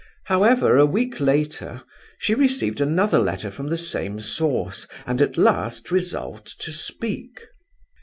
[0.25, 1.83] However, a week later
[2.17, 7.39] she received another letter from the same source, and at last resolved to speak.